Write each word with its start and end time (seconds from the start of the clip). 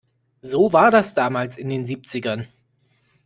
So 0.41 0.73
war 0.73 0.89
das 0.89 1.13
damals 1.13 1.59
in 1.59 1.69
den 1.69 1.85
Siebzigern. 1.85 2.47